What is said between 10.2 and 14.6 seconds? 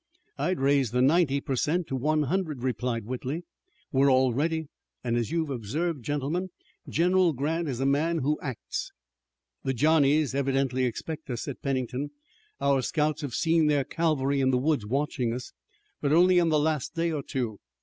evidently expect us," said Pennington. "Our scouts have seen their cavalry in the